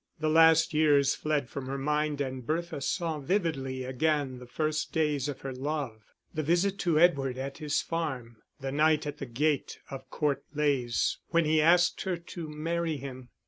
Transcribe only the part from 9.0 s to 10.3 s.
at the gate of